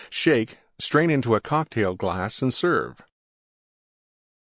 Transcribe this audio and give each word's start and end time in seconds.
Shake; 0.09 0.57
strain 0.79 1.11
into 1.11 1.39
Cocktail 1.41 1.93
glass 1.93 2.41
and 2.41 2.51
serve. 2.51 3.03